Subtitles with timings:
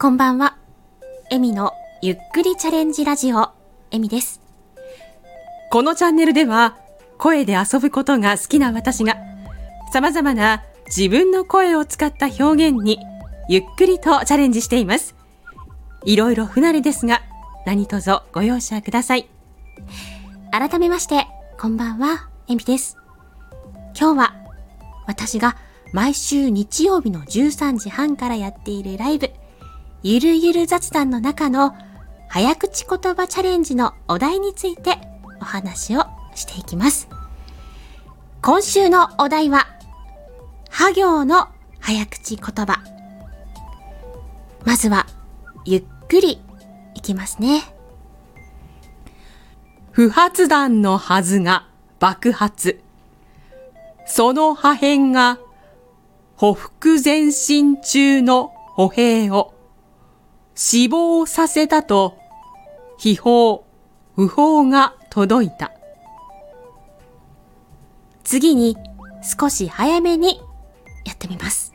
[0.00, 0.56] こんばんは。
[1.30, 3.50] エミのゆっくりチャレンジラジオ、
[3.90, 4.40] エミです。
[5.70, 6.78] このチャンネルでは、
[7.18, 9.18] 声で遊ぶことが好きな私が、
[9.92, 12.98] 様々な自分の声を使った表現に、
[13.50, 15.14] ゆっくりとチャレンジしています。
[16.06, 17.20] いろいろ不慣れですが、
[17.66, 19.28] 何卒ご容赦ください。
[20.50, 21.26] 改めまして、
[21.60, 22.96] こんばんは、エミです。
[23.94, 24.34] 今日は、
[25.06, 25.58] 私が
[25.92, 29.30] 毎週日曜日の13時半からやっているライブ、
[30.02, 31.74] ゆるゆる雑談の中の
[32.28, 34.98] 早口言葉チャレンジのお題について
[35.42, 36.04] お話を
[36.34, 37.06] していきます。
[38.40, 39.66] 今週のお題は、
[40.70, 41.48] は行の
[41.80, 42.82] 早口言葉。
[44.64, 45.06] まずは、
[45.66, 46.40] ゆっくり
[46.94, 47.62] いきますね。
[49.90, 52.80] 不発弾のはずが爆発。
[54.06, 55.38] その破片が、
[56.36, 56.70] ほふ
[57.04, 59.52] 前進中の歩兵を
[60.54, 62.16] 死亡させたと、
[62.98, 63.60] 秘宝、
[64.14, 65.72] 不法が届いた。
[68.24, 68.76] 次に
[69.22, 70.40] 少し早めに
[71.04, 71.74] やってみます。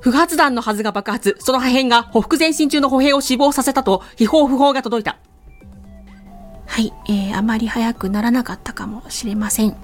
[0.00, 5.18] 不発弾のはずが爆発、その破片がほふ前進中の歩兵を死亡させたと、秘宝不法が届いた。
[6.66, 9.76] はい、えー、あまり早くならなかったかもしれません。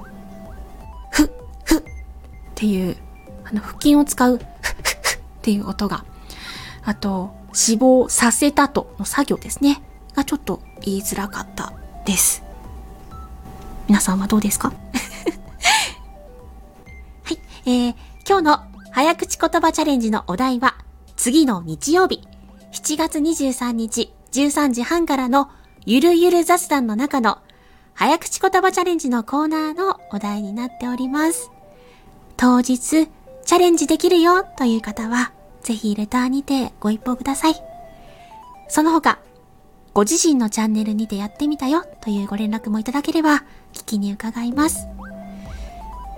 [1.10, 1.32] ふ、
[1.64, 1.82] ふっ
[2.54, 2.96] ていう、
[3.44, 6.04] あの、腹筋を使う、ふ、ふ、ふっていう音が、
[6.84, 9.82] あと、死亡させたとの作業ですね、
[10.14, 11.72] がちょっと言いづらかった
[12.06, 12.42] です。
[13.88, 14.72] 皆さんはどうですか？
[17.24, 17.94] はい、えー、
[18.28, 18.60] 今日の
[18.92, 20.76] 早口言葉チャレンジのお題は、
[21.16, 22.26] 次の日曜日、
[22.72, 25.50] 7月23日13時半からの
[25.84, 27.38] ゆるゆる雑談の中の
[27.94, 31.50] 早口言葉チャレンジのコーナーのお題になっております。
[32.36, 37.54] 当日チャレンジできるよという方は、ぜひレターにてご一報ください。
[38.68, 39.18] その他、
[39.92, 44.86] ご自身のチャンネルにてやってみたよというご連絡もいただければ聞きに伺います。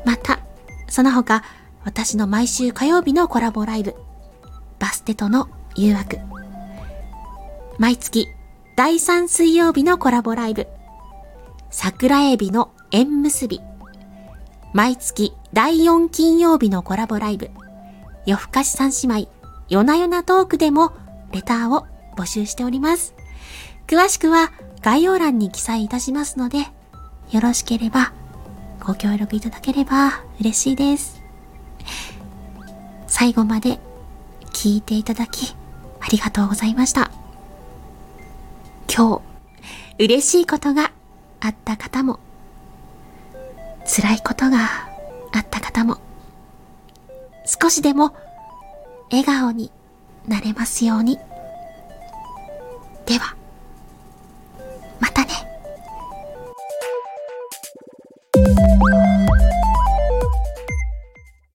[0.04, 0.40] また、
[0.88, 1.42] その他、
[1.84, 3.96] 私の毎週火曜日のコラボライブ、
[4.78, 6.18] バステとの誘惑、
[7.78, 8.28] 毎月
[8.76, 10.66] 第3水曜日のコラボライブ、
[11.70, 13.60] 桜エビの縁結び、
[14.74, 17.50] 毎月第4金曜日のコラボライブ、
[18.26, 19.30] 夜更かし三姉妹、
[19.68, 20.92] 夜な夜なトークでも
[21.32, 23.14] レターを募集しております。
[23.86, 26.58] 詳しくは概要欄に記載いたしますので、
[27.30, 28.12] よろしければ
[28.80, 31.22] ご協力いただければ嬉しいです。
[33.06, 33.78] 最後まで
[34.52, 35.54] 聞いていただき
[36.00, 37.10] ありがとうございました。
[38.94, 39.22] 今
[39.98, 40.92] 日、嬉しいことが
[41.40, 42.18] あった方も、
[43.84, 44.58] 辛いことが
[45.32, 45.98] あった方も、
[47.62, 48.12] 少しでも
[49.12, 49.70] 笑顔に
[50.26, 51.16] なれますように。
[53.06, 53.36] では。